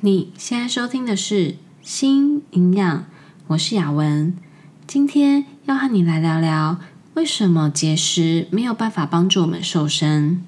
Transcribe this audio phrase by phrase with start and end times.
[0.00, 1.34] 你现在收听的是
[1.82, 2.98] 《新营养》，
[3.48, 4.32] 我是雅文。
[4.86, 6.78] 今天要和你来聊聊，
[7.14, 10.44] 为什么节食没有办法帮助我们瘦身。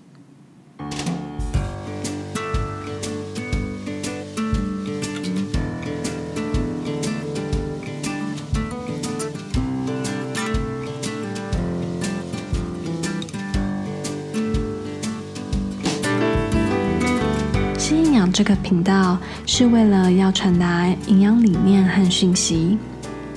[18.41, 22.79] 这个频道是为了要传达营养理念和讯息，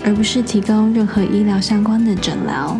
[0.02, 2.80] 而不是提供任何医疗相关的诊疗。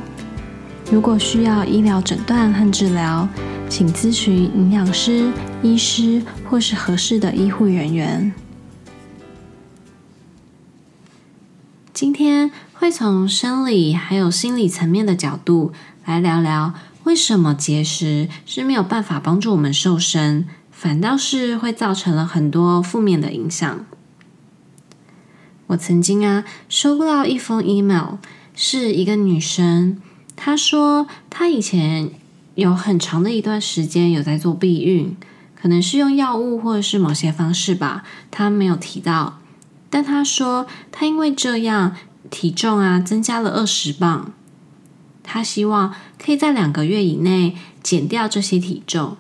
[0.90, 3.28] 如果需要医疗诊断和治疗，
[3.68, 5.30] 请咨询营养师、
[5.62, 8.34] 医师或是合适的医护人员。
[11.94, 15.74] 今天会从生理还有心理层面的角度
[16.06, 20.48] 来聊聊，为什么节食是没有办法帮助我们瘦身。
[20.74, 23.86] 反倒是会造成了很多负面的影响。
[25.68, 28.16] 我曾经啊收到一封 email，
[28.54, 30.02] 是一个女生，
[30.36, 32.12] 她说她以前
[32.56, 35.16] 有很长的一段时间有在做避孕，
[35.56, 39.40] 可能是用药物或者是某些方式吧，她没有提到。
[39.90, 41.96] 但她说她因为这样
[42.30, 44.34] 体重啊增加了二十磅，
[45.24, 49.16] 她希望可以在两个月以内减掉这些体重。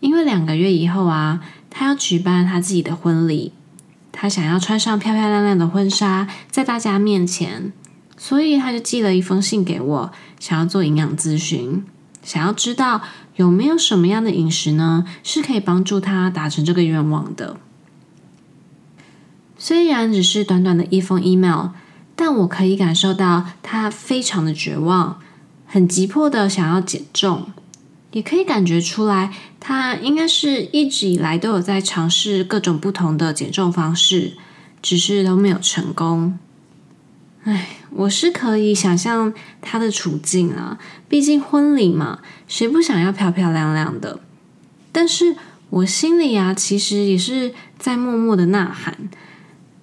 [0.00, 3.52] 因为两个月以后啊，他要举办他自己的婚礼，
[4.10, 7.72] 他想要穿上漂漂亮亮的婚纱，在大家面前，
[8.16, 11.84] 所以他就寄了一封信给我，想要做营养咨询，
[12.22, 13.02] 想要知道
[13.36, 17.56] 有没有什么样的饮食呢，是可以帮助他达成这个愿望的。
[19.58, 21.68] 虽然只是短短的一封 email，
[22.16, 25.18] 但我可以感受到他非常的绝望，
[25.66, 27.48] 很急迫的想要减重。
[28.12, 34.32] 也可以感觉出来，他应该是一直以来都有在尝试各种不同的减重方式，
[34.82, 36.38] 只是都没有成功。
[37.44, 40.78] 唉，我是可以想象他的处境啊，
[41.08, 44.18] 毕竟婚礼嘛，谁不想要漂漂亮亮的？
[44.90, 45.36] 但是
[45.70, 49.08] 我心里啊，其实也是在默默的呐喊：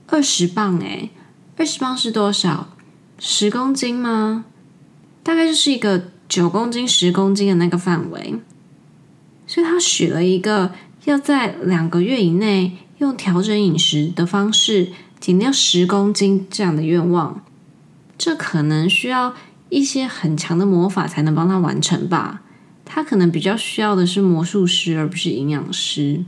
[0.08, 1.12] 二十磅诶，
[1.56, 2.76] 二十磅是多少？
[3.18, 4.44] 十公斤吗？
[5.24, 6.12] 大概就是一个。
[6.28, 8.40] 九公斤、十公斤的那个范围，
[9.46, 10.72] 所以他许了一个
[11.06, 17.44] 要在两个月以内用调整饮食的方式减掉十公斤这样的愿望。
[18.18, 19.36] 这可能需要
[19.70, 22.42] 一些很强的魔法才能帮他完成吧？
[22.84, 26.26] 他可能比较需要的是魔术师，而不是营养师。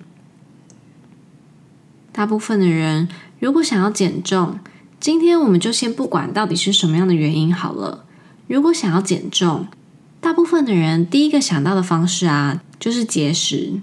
[2.12, 3.08] 大部分的人
[3.40, 4.60] 如果想要减重，
[5.00, 8.06] 今天我们就先不管到底是什么样的原因好了。
[8.48, 9.68] 如果想要减重，
[10.30, 13.82] 大部分的人第一个想到的方式啊，就是节食。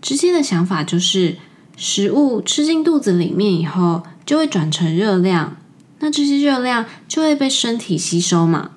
[0.00, 1.38] 直接的想法就是，
[1.76, 5.56] 食物吃进肚子里面以后，就会转成热量，
[5.98, 8.70] 那这些热量就会被身体吸收嘛。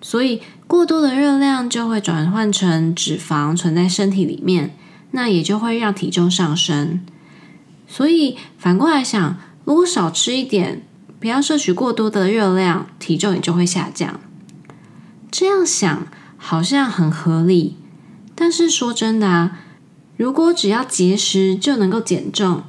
[0.00, 4.76] 所以过多的热量就会转换成脂肪存在身体里面，
[5.10, 7.00] 那也就会让体重上升。
[7.88, 10.80] 所以反过来想，如果少吃一点，
[11.18, 14.20] 不要摄取过多的热量，体重也就会下降。
[15.38, 17.76] 这样想好像很合理，
[18.34, 19.60] 但是说真的啊，
[20.16, 22.64] 如果只要节食就能够减重，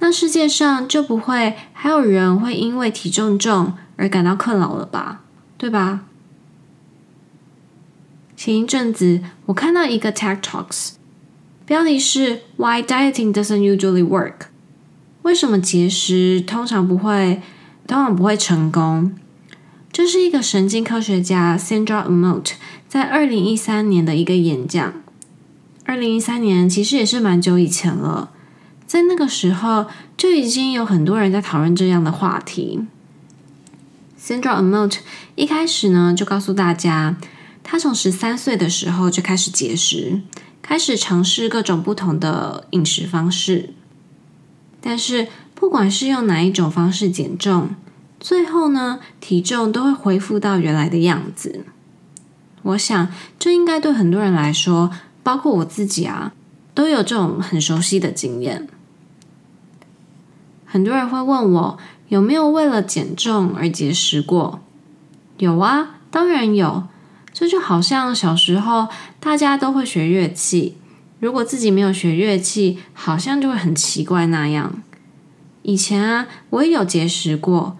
[0.00, 5.22] 那世界上就不会还有人会因为体重重而感到困扰了吧？
[5.56, 6.00] 对吧？
[8.36, 10.90] 前一阵子我看到一个 TED Talks，
[11.64, 14.48] 标题是 Why Dieting Doesn't Usually Work，
[15.22, 17.40] 为什么节食通常不会，
[17.86, 19.14] 通常不会成功？
[19.92, 22.52] 这是一个神经科学家 Sandra Umot
[22.88, 24.94] 在二零一三年的一个演讲。
[25.84, 28.30] 二零一三年其实也是蛮久以前了，
[28.86, 29.84] 在那个时候
[30.16, 32.86] 就已经有很多人在讨论这样的话题。
[34.18, 34.96] Sandra Umot
[35.34, 37.16] 一开始呢就告诉大家，
[37.62, 40.22] 他从十三岁的时候就开始节食，
[40.62, 43.74] 开始尝试各种不同的饮食方式。
[44.80, 47.74] 但是不管是用哪一种方式减重，
[48.22, 51.64] 最后呢，体重都会恢复到原来的样子。
[52.62, 54.92] 我想，这应该对很多人来说，
[55.24, 56.32] 包括我自己啊，
[56.72, 58.68] 都有这种很熟悉的经验。
[60.64, 61.78] 很多人会问我，
[62.10, 64.60] 有没有为了减重而节食过？
[65.38, 66.84] 有啊，当然有。
[67.32, 68.86] 这就好像小时候
[69.18, 70.76] 大家都会学乐器，
[71.18, 74.80] 如果自己没有学乐器，好像就会很奇怪那样。
[75.62, 77.76] 以前啊，我也有节食过。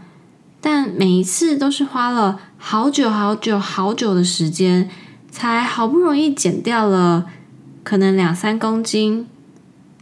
[0.62, 4.88] 但每一次都是花了好久好久好久的时间，
[5.30, 7.26] 才好不容易减掉了
[7.82, 9.26] 可能两三公斤，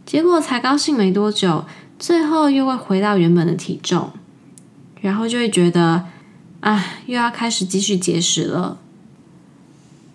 [0.05, 1.65] 结果才高兴没多久，
[1.97, 4.11] 最后又会回到原本的体重，
[5.01, 6.05] 然后就会觉得，
[6.59, 8.77] 啊，又要开始继续节食了。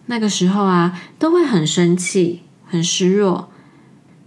[0.07, 3.51] 那个时候啊，都会很生气、很失落，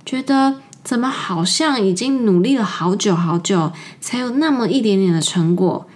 [0.06, 3.71] 觉得怎么好像已经努力了好久好久，
[4.01, 5.88] 才有那么一点点的成果，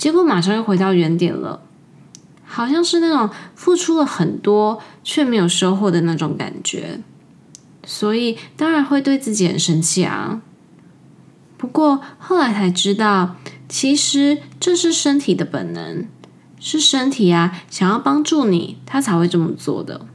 [0.00, 1.60] 结果马上又回到原点了，
[2.46, 7.00] 好像是那种付出了很多却没有收获的那种感觉。
[7.84, 10.40] 所以当然会对自己很生气啊。
[11.58, 13.36] 不过后来才知道，
[13.68, 16.06] 其实这是身体的本能，
[16.58, 20.06] 是身体啊想要帮助你，他才会这么做的。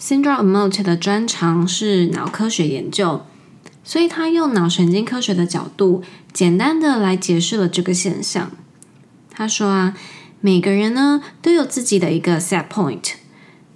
[0.00, 3.24] Cindra Amott 的专长是脑科学研究，
[3.88, 8.50] 所以他用脑神经科学的角度，简单的来解释了这个现象。
[9.30, 9.96] 他说啊，
[10.42, 13.12] 每个人呢都有自己的一个 set point，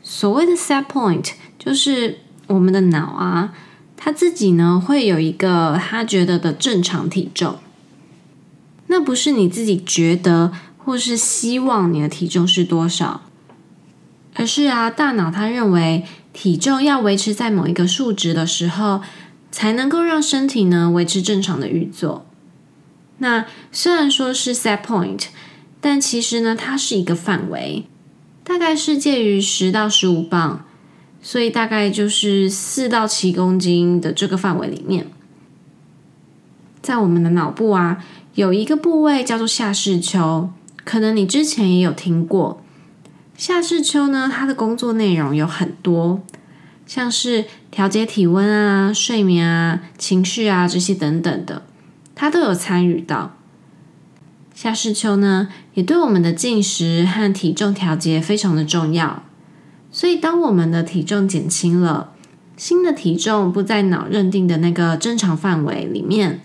[0.03, 1.31] 所谓的 set point。
[1.59, 2.19] 就是
[2.49, 3.55] 我们的脑啊，
[3.97, 7.57] 他自己呢会有一个他觉得的正常体重，
[8.89, 13.23] 那不是你自己觉得或是希望你的体重是多少，
[14.35, 16.05] 而是啊，大脑他认为
[16.35, 19.01] 体重要维持在某一个数值的时候，
[19.53, 22.27] 才能够让身体呢维持正常的运作。
[23.19, 25.27] 那虽然说是 set point，
[25.81, 27.85] 但其实呢，它是一个范围，
[28.43, 30.65] 大概是介于十到十五磅。
[31.25, 35.07] 所以大概就是四到七公斤的这个范围里面，
[36.83, 40.51] 在我们的脑部啊，有一个部位叫做下视丘，
[40.85, 42.61] 可能你之前也有听过。
[43.37, 46.21] 下视丘呢，它的工作内容有很多，
[46.87, 51.63] 像是调节体温啊、睡眠啊、情绪啊这些等等的，
[52.15, 53.35] 它都有参与到。
[54.55, 59.23] 下视丘呢，也对我们的进食和体重调节非常的重要。
[59.91, 62.13] 所以，当我们的体重减轻了，
[62.59, 66.43] 新的体重不在脑认定的那个正常范围里面，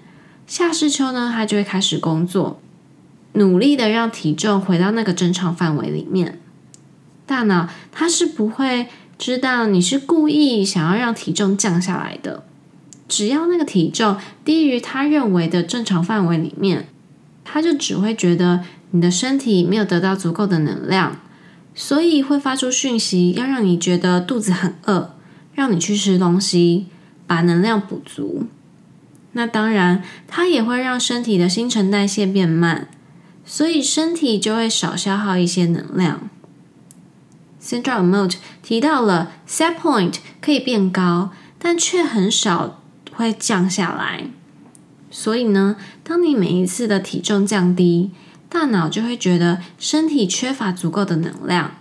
[0.48, 2.62] 下视丘呢，它就会开始工作，
[3.34, 6.40] 努力的让体重回到那个正常范围里面。
[7.26, 8.88] 大脑它是不会
[9.18, 12.44] 知道你是故意想要让体重降下来的，
[13.08, 16.88] 只要那个体重低于他认为的正常范围里面，
[17.44, 21.20] 他就只会觉得你的身体没有得到足够的能量。
[21.80, 25.14] 所以会发出讯息，要让你觉得肚子很饿，
[25.54, 26.88] 让你去吃东西，
[27.28, 28.48] 把能量补足。
[29.34, 32.88] 那当然，它也会让身体的新陈代谢变慢，
[33.46, 36.30] 所以身体就会少消耗一些能量。
[37.68, 42.82] Cindra Amott 提到了 set point 可以变高，但却很少
[43.14, 44.28] 会降下来。
[45.12, 48.12] 所以呢，当你每一次的体重降低，
[48.48, 51.72] 大脑就会觉得身体缺乏足够的能量，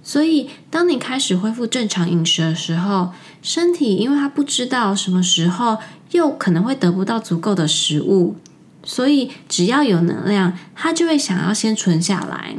[0.00, 3.12] 所以当你开始恢复正常饮食的时候，
[3.42, 5.78] 身体因为它不知道什么时候
[6.12, 8.36] 又可能会得不到足够的食物，
[8.84, 12.54] 所以只要有能量，它就会想要先存下来。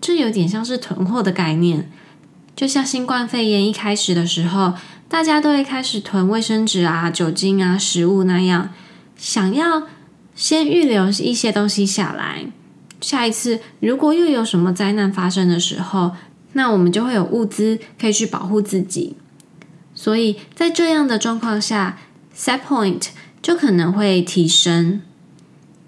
[0.00, 1.90] 这有点像是囤货的概念，
[2.54, 4.74] 就像新冠肺炎一开始的时候，
[5.08, 8.70] 大家都会开始囤卫生纸啊、酒精啊、食物那样，
[9.16, 9.82] 想要
[10.34, 12.46] 先预留一些东西下来。
[13.00, 16.12] 下一次如果又有什么灾难发生的时候，
[16.54, 19.16] 那我们就会有物资可以去保护自己。
[19.94, 21.98] 所以在这样的状况下
[22.36, 23.08] ，set point
[23.42, 25.02] 就可能会提升。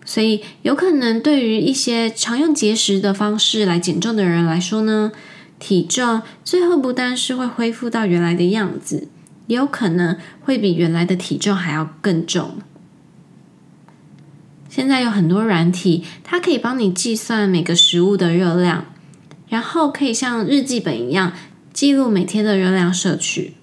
[0.04, 5.12] 所以有可能对于一些常用节食的方式来减重的人来说呢，
[5.58, 9.08] 体重最后不但是会恢复到原来的样子，
[9.46, 12.58] 也有可能会比原来的体重还要更重。
[14.68, 18.86] 现在有很多软体，它可以帮你计算每个食物的热量，
[19.48, 21.32] 然后可以像日记本一样
[21.72, 23.54] 记录每天的热量摄取。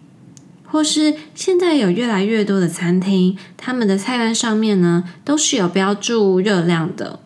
[0.69, 7.21] 或是现在有越来越多的餐厅，他们的菜单上面呢都是有标注热量的。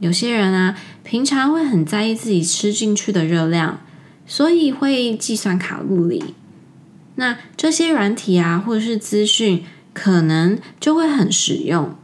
[0.00, 3.80] 有些人啊，平常会很在意自己吃进去的热量，
[4.26, 6.34] 所以会计算卡路里。
[7.16, 11.94] 那这些软体啊，或者是资讯，可能就会很实用。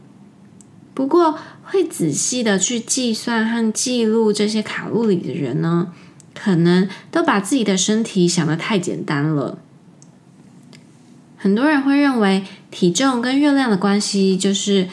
[0.95, 5.91] 不过，会仔细的去计算和记录这些卡路里的人呢，
[6.35, 9.59] 可能都把自己的身体想得太简单了。
[11.43, 14.87] 很多人会认为体重跟热量的关系就是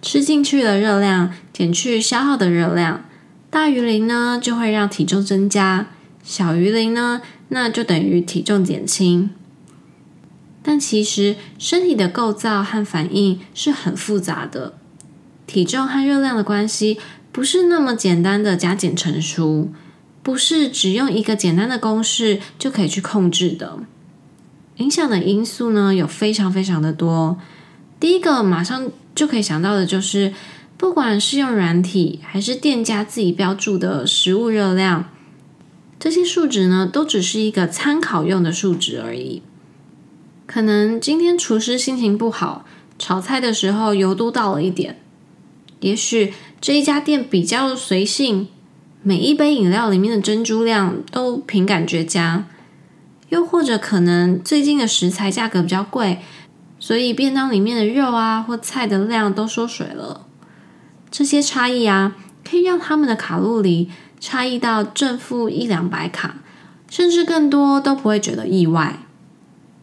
[0.00, 3.04] 吃进去的热量减去消耗的热量，
[3.50, 5.88] 大于零呢就会让体重增加，
[6.22, 9.30] 小于零呢那就等于体重减轻。
[10.62, 14.74] 但其实身体的构造和反应是很复杂的。
[15.48, 17.00] 体重和热量的关系
[17.32, 19.72] 不是那么简单的加减乘除，
[20.22, 23.80] 不是只用一个简单的公式就可以去控制的。
[24.78, 27.38] 影响的因素呢，有非常非常的多。
[28.00, 30.32] 第一个马上就可以想到的就是，
[30.76, 35.10] 不管是用软体还是店家自己标注的食物热量，
[35.98, 39.42] 这些数值呢，都只是一个参考用的数值而已。
[40.46, 42.64] 可能今天厨师心情不好，
[42.98, 45.00] 炒菜的时候油多倒了一点。
[45.80, 48.46] 也许这一家店比较随性，
[49.02, 52.46] 每一杯饮料里面的珍珠量都凭感觉加。
[53.28, 56.20] 又或者可能最近的食材价格比较贵，
[56.78, 60.26] 所以便当里面的肉啊或菜的量都缩水了。
[61.10, 62.16] 这些差异啊，
[62.48, 66.36] 可以让他们的卡路里差异到正负一两百卡，
[66.88, 69.00] 甚至更多都不会觉得意外。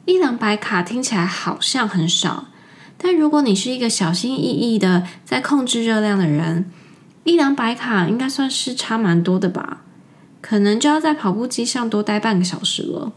[0.05, 2.47] 一两百卡听起来好像很少，
[2.97, 6.71] 但如果你是一个小心翼翼的在控制热量的人，
[7.23, 9.81] 一两百卡应该算是差蛮多的吧？
[10.41, 13.11] 可能就要在跑步机上多待半个小时了。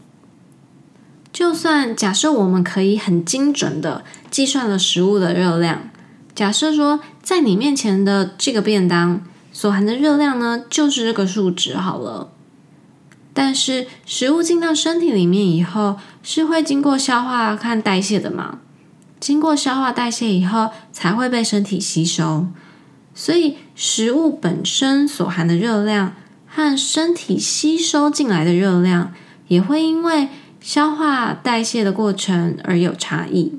[1.31, 5.89] 就算假设我们可以很精准的计算了食物的热量，
[6.33, 9.21] 假设说在你面前的这个便当
[9.51, 12.31] 所含的热量呢，就是这个数值好了。
[13.31, 18.59] 但是食物进到身体里面以后，是会经过消化和代谢的嘛？
[19.19, 22.47] 经过消化代谢以后，才会被身体吸收。
[23.13, 26.15] 所以食物本身所含的热量
[26.47, 29.13] 和身体吸收进来的热量，
[29.47, 33.57] 也会因为消化代谢的过程而有差异。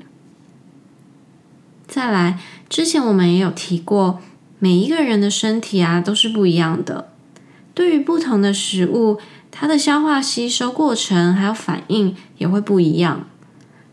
[1.87, 2.39] 再来，
[2.69, 4.19] 之前我们也有提过，
[4.59, 7.09] 每一个人的身体啊都是不一样的，
[7.73, 9.19] 对于不同的食物。
[9.53, 13.27] 它的消化吸收过程还有反应也会不一样，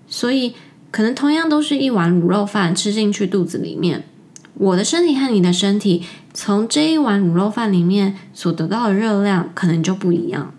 [0.07, 0.55] 所以
[0.93, 4.05] 可能同样都是一碗卤肉饭吃进去肚子里面，
[4.55, 10.55] 我的身体和你的身体从这一碗卤肉饭里面所得到的热量可能就不一样。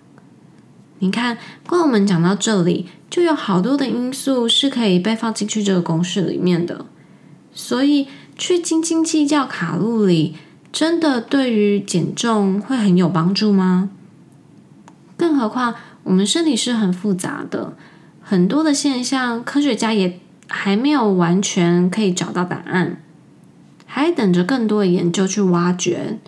[0.99, 6.85] 你看，光我们讲到这里，就有好多的因素是可以被放进去这个公式里面的，
[7.53, 10.35] 所以去斤斤计较卡路里，
[10.71, 13.89] 真的对于减重会很有帮助吗？
[15.15, 17.73] 更何况，我们身体是很复杂的，
[18.21, 23.01] 很多的现象，科学家也还没有完全可以找到答案，
[23.85, 26.19] 还等着更多的研究去挖掘。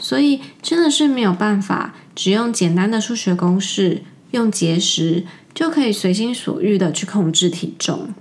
[0.00, 8.12] 所以，真的是没有办法，只用简单的数学公式，用节食就可以随心所欲的去控制体重。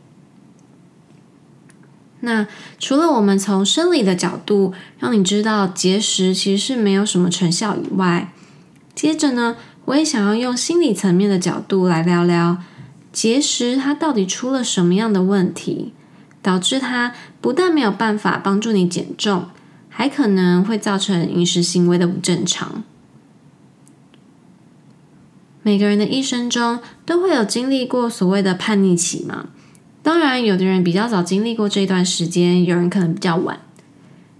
[2.20, 2.46] 那
[2.78, 8.32] 除了我们从生理的角度让你知道节食其实是没有什么成效以外，
[8.94, 12.60] 接着呢，我也想要用心理层面的角度来聊聊
[13.12, 15.92] 节食，它到底出了什么样的问题，
[16.44, 19.48] 导致它不但没有办法帮助你减重，
[19.90, 22.84] 还可能会造成饮食行为的不正常。
[25.68, 29.50] 每个人的一生中都会有经历过所谓的叛逆期嘛，
[30.02, 33.60] 当然，有的人比较早经历过这段时间，有人可能比较晚。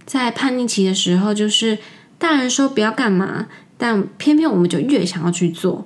[0.06, 1.80] 在叛逆期的时候，就是
[2.18, 3.48] 大人说不要干嘛。
[3.78, 5.86] 但偏偏我们就越想要去做，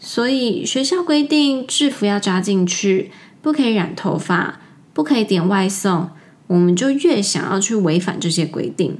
[0.00, 4.58] 所以学校规定制服要扎进去，不可以染头发，
[4.92, 6.10] 不可以点外送，
[6.48, 8.98] 我们就越想要去违反这些规定。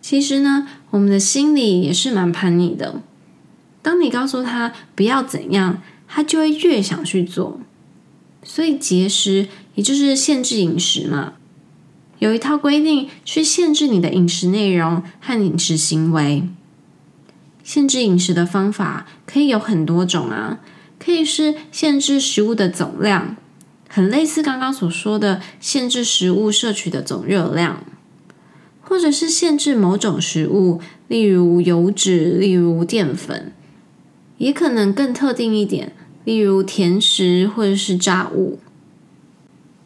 [0.00, 3.02] 其实呢，我们的心里也是蛮叛逆的。
[3.82, 7.60] 当你告诉他不要怎样，他就会越想去做。
[8.44, 11.34] 所以节食也就是限制饮食嘛，
[12.18, 16.44] 有一套规定去限制你的饮食内容和饮食行为。
[17.62, 20.58] 限制饮食的方法可以有很多种啊，
[20.98, 23.36] 可以是限制食物的总量，
[23.88, 27.84] 很类似刚刚所说的限制食物摄取的总热量，
[28.80, 33.52] 或者是限制某种食物，例如油脂，例如淀粉，
[34.42, 35.92] 也可能更特定一点，
[36.24, 38.58] 例如甜食或者是炸物。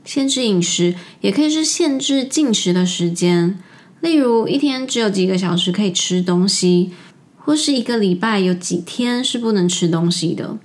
[0.02, 3.58] 限制饮食也可以是限制进食的时间，
[4.00, 6.92] 例如一天只有几个小时可以吃东西。
[7.38, 10.58] 或是一个礼拜有几天是不能吃东西的，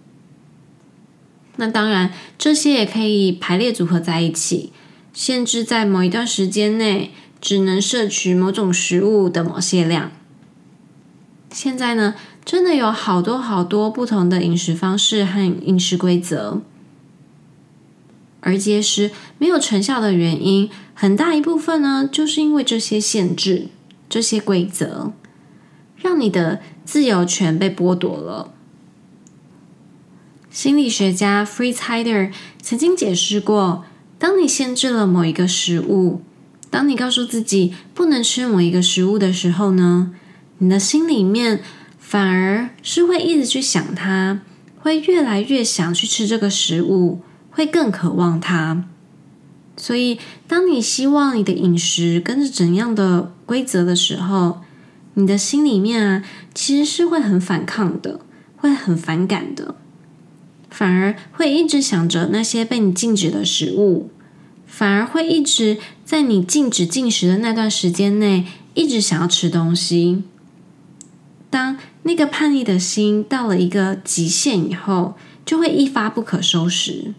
[1.58, 4.72] 那当然这些也可以排列组合在一起，
[5.14, 10.12] 限制在某一段时间内只能摄取某种食物的某些量。
[11.52, 16.62] 现在呢，真的有好多好多不同的饮食方式和饮食规则，
[18.42, 23.68] 而节食没有成效的原因，很大一部分呢，就是因为这些限制、
[24.10, 25.14] 这些规则。
[26.04, 28.52] 让你的自由权被剥夺了。
[30.50, 33.86] 心理学家 Fritz Heider 曾经解释过：
[34.18, 36.22] 当你限制了某一个食物，
[36.72, 40.12] 当你告诉自己不能吃某一个食物的时候呢，
[40.58, 41.62] 你的心里面
[42.12, 44.42] 反而是会一直去想它，
[44.82, 48.84] 会越来越想去吃这个食物，会更渴望它。
[49.78, 54.60] 所以，当你希望你的饮食跟着怎样的规则的时候，
[55.14, 58.20] 你的心里面啊，其实是会很反抗的，
[58.58, 59.76] 会很反感的，
[60.70, 64.12] 反而会一直想着那些被你禁止的食物，
[64.68, 70.24] 反而会一直在你禁止进食的那段时间内，一直想要吃东西。
[71.50, 75.16] 当那个叛逆的心到了一个极限以后，
[75.46, 77.14] 就会一发不可收拾。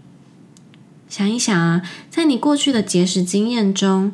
[1.09, 4.13] 想一想啊，在你过去的节食经验中，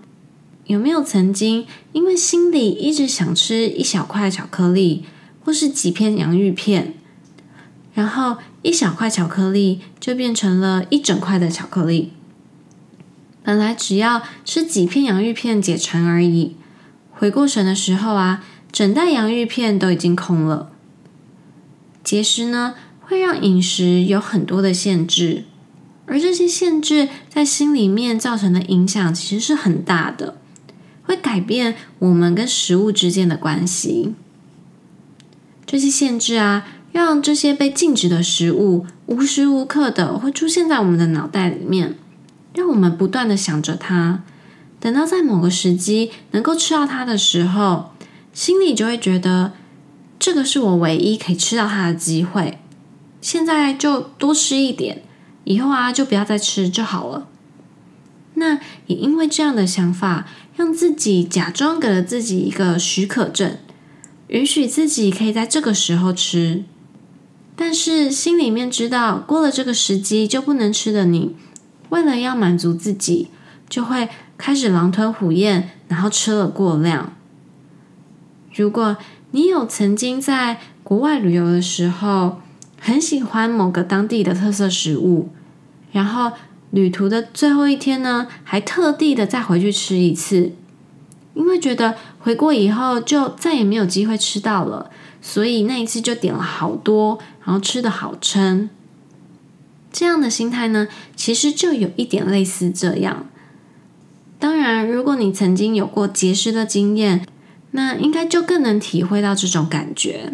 [0.67, 5.05] 有没有曾经因为心里一直想吃一小块巧克力，
[5.45, 6.95] 或是几片洋芋片，
[7.95, 12.13] 然后一小块巧克力就变成了一整块的巧克力？
[13.43, 16.57] 本来只要吃几片洋芋片解馋而已，
[17.13, 20.71] 回过神的时候啊，整袋洋芋片都已经空了。
[22.05, 25.45] 节食呢，会让饮食有很多的限制。
[26.07, 30.39] 而这些限制在心里面造成的影响其实是很大的，
[31.03, 34.15] 会改变我们跟食物之间的关系。
[35.67, 41.95] 这些限制啊，让这些被禁止的食物无时无刻的会出现在我们的脑袋里面，
[42.55, 44.23] 让我们不断的想着它。
[44.81, 47.91] 等到在某个时机能够吃到它的时候，
[48.33, 49.53] 心里就会觉得
[50.19, 52.59] 这个是我唯一可以吃到它的机会。
[53.21, 55.03] 现在就多吃一点。
[55.45, 57.27] 以后啊，就不要再吃就好了。
[58.35, 63.57] 那也因为这样的想法，让自己假装给了自己一个许可证，
[64.27, 66.65] 允许自己可以在这个时候吃。
[67.57, 71.35] 但是心里面知道，过了这个时机就不能吃的你，
[71.89, 73.29] 为了要满足自己，
[73.71, 77.17] 就会开始狼吞虎咽，然后吃了过量。
[78.59, 78.97] 如果
[79.31, 82.41] 你有曾经在国外旅游的时候，
[82.81, 85.29] 很喜欢某个当地的特色食物。
[85.93, 86.33] 然后
[86.73, 90.51] 旅途的最后一天呢，还特地的再回去吃一次，
[91.35, 94.91] 因为觉得回国以后就再也没有机会吃到了，
[95.23, 98.69] 所以那一次就点了好多，然后吃的好撑。
[99.93, 103.27] 这样的心态呢，其实就有一点类似这样。
[104.41, 107.25] 当然，如果你曾经有过节食的经验，
[107.73, 110.33] 那应该就更能体会到这种感觉。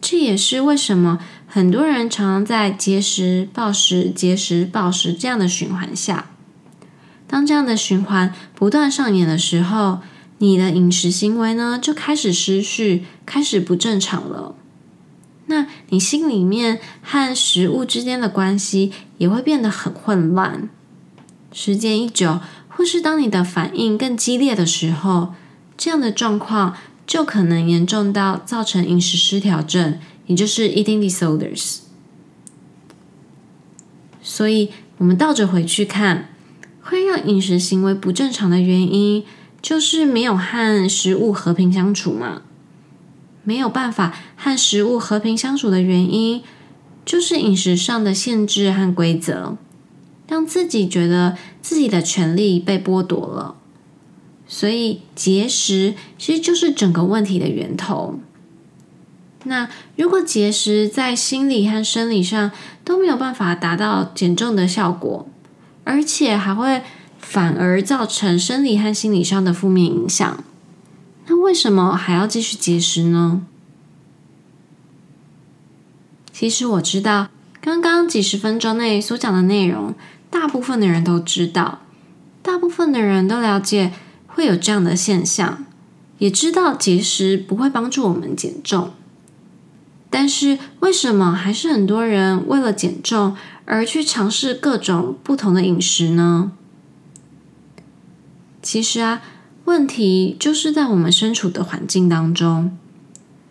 [0.00, 6.26] 这也是为什么很多人常常在节食、暴食、节食、暴食这样的循环下，
[7.26, 10.00] 当这样的循环不断上演的时候，
[10.38, 14.54] 你的饮食行为呢就开始失序，开始不正常了。
[15.46, 20.68] 那你心里面和食物之间的关系也会变得很混乱。
[21.52, 25.34] 时间一久，或是当你的反应更激烈的时候，
[25.76, 26.76] 这样的状况。
[27.06, 31.80] 就可能严重到造成饮食失调症，也就是 eating disorders。
[34.22, 36.30] 所以，我们倒着回去看，
[36.80, 39.22] 会让饮食行为不正常的原因，
[39.60, 42.40] 就是没有和食物和平相处嘛。
[43.42, 46.42] 没有办法和食物和平相处的原因，
[47.04, 49.58] 就是饮食上的限制和规则，
[50.26, 53.56] 让自己觉得自己的权利被剥夺了。
[54.56, 58.20] 所以节食其实就是整个问题的源头。
[59.42, 62.52] 那如果节食在心理和生理上
[62.84, 65.28] 都没有办法达到减重的效果，
[65.82, 66.82] 而且还会
[67.18, 70.44] 反而造成生理和心理上的负面影响，
[71.26, 73.42] 那为什么还要继续节食呢？
[76.32, 77.28] 其实我知道，
[77.60, 79.96] 刚刚几十分钟内所讲的内容，
[80.30, 81.80] 大部分的人都知道，
[82.40, 83.90] 大部分的人都了解。
[84.34, 85.64] 会有这样的现象，
[86.18, 88.90] 也知道节食不会帮助我们减重，
[90.10, 96.52] 但是为什么还是很多人为了减重而去尝试各种不同的饮食呢？
[98.60, 99.22] 其实啊，
[99.66, 102.76] 问题就是在我们身处的环境当中。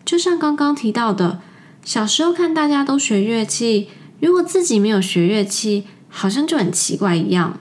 [0.04, 1.40] 就像刚刚提到的，
[1.82, 3.88] 小时候看大家都学乐器，
[4.20, 7.58] 如果自己没有学乐器，好像就很奇怪一样。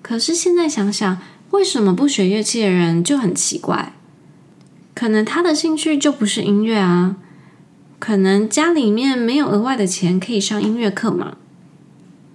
[0.00, 1.18] 可是现在想想，
[1.50, 3.94] 为什么不学乐器的人就很奇怪？
[4.94, 7.16] 可能他的兴趣就不是音乐啊，
[7.98, 11.36] 可能家里面没有额外的钱可以上音乐课嘛。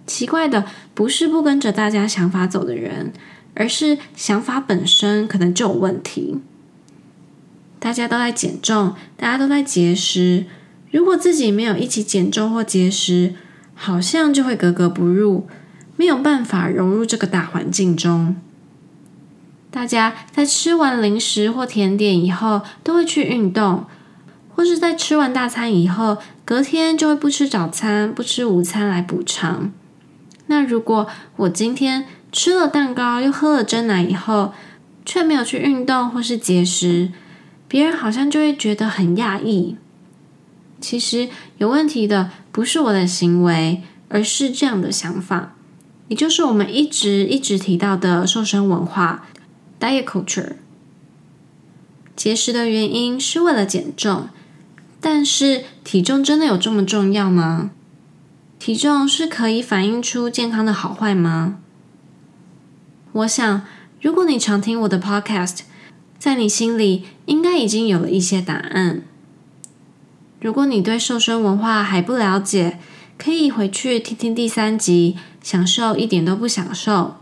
[0.08, 3.14] 奇怪的不是不跟着大家想法走的人，
[3.54, 6.40] 而是想法本身可能就有问题。
[7.80, 10.46] 大家都在减重，大家都在节食，
[10.92, 13.36] 如果自己没有一起减重或节食，
[13.76, 15.48] 好像就会格格不入，
[15.98, 18.38] 没有办法融入这个大环境中。
[19.74, 23.86] 大家在吃完零食或甜点以后，都会去运动，
[24.54, 29.74] 或是在吃完大餐以后，隔天就会不吃早餐、不吃午餐来补偿。
[30.46, 31.08] 那如果
[31.38, 34.54] 我今天吃了蛋糕又喝了珍奶以后，
[35.04, 37.12] 却没有去运动或是节食，
[37.68, 39.78] 别人好像就会觉得很讶异。
[40.80, 45.56] 其实有问题的不是我的行为，而是这样的想法，
[46.10, 49.26] 也就是我们一直一直提到的瘦身文化
[49.84, 50.54] （diet culture）。
[52.16, 54.30] 节食的原因是为了减重。
[55.02, 57.72] 但是体重真的有这么重要吗？
[58.58, 61.58] 体重是可以反映出健康的好坏吗？
[63.12, 63.64] 我想，
[64.00, 65.64] 如果你常听我的 podcast，
[66.18, 69.02] 在你心里应该已经有了一些答案。
[70.40, 72.80] 如果你对瘦身文化还不了解，
[73.18, 77.18] 可以回去听听第三集，享受一点都不享受。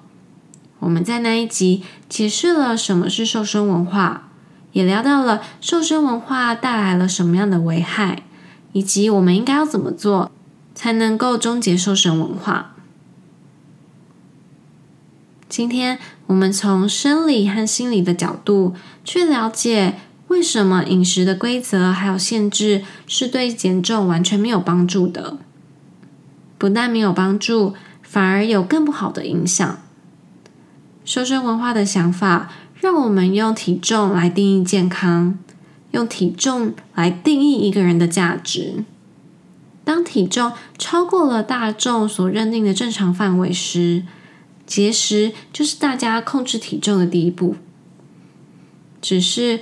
[0.81, 4.27] 我们在那一集解释了什么是瘦身文化。
[4.73, 8.23] 也聊到了瘦身文化带来了什么样的危害，
[8.71, 10.31] 以及我们应该要怎么做
[10.73, 12.73] 才能够终结瘦身文化。
[15.49, 19.95] 今天我们从生理和心理的角度去了解，
[20.29, 25.37] 为什么饮食的规则还有限制是对减重完全没有帮助的，
[26.57, 29.79] 不但没有帮助，反而有更不好的影响。
[31.13, 32.49] 瘦身文化的想法。
[32.79, 35.37] 让我们用体重来定义健康，
[35.91, 38.85] 用体重来定义一个人的价值。
[39.83, 44.03] 当体重超过了大众所认定的正常范围时，
[44.65, 47.57] 节食就是大家控制体重的第一步。
[49.01, 49.59] 只是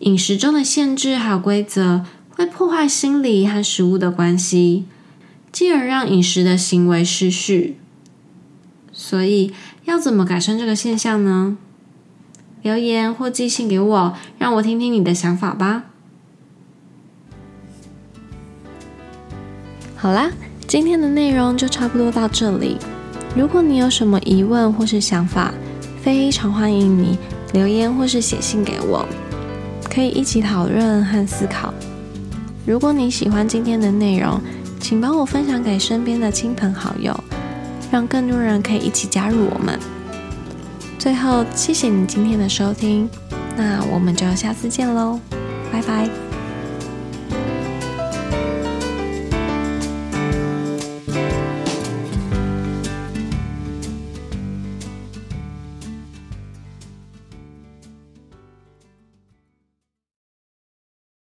[0.00, 4.84] 饮食中的限制还有规则会破坏心理和食物的关系，
[5.52, 7.78] 进而让饮食的行为失序。
[8.92, 9.52] 所以，
[9.88, 11.56] 要怎么改善这个现象呢？
[12.60, 15.84] 留言或寄信给我，让我听听你的想法吧。
[19.96, 20.30] 好啦，
[20.66, 22.76] 今天的内容就差不多到这里。
[23.34, 25.54] 如果你有什么疑问或是想法，
[26.02, 27.18] 非常欢迎你
[27.54, 29.08] 留言或是写信给我，
[29.90, 31.72] 可以一起讨论和思考。
[32.66, 34.38] 如果你喜欢今天的内容，
[34.78, 37.18] 请帮我分享给身边的亲朋好友，
[37.90, 39.78] 让更多人可以一起加入我们。
[40.98, 43.08] 最后，谢谢你今天的收听，
[43.56, 45.20] 那我们就下次见喽，
[45.72, 46.27] 拜拜。